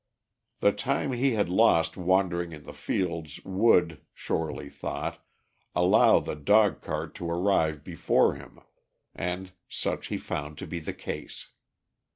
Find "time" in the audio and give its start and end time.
0.71-1.11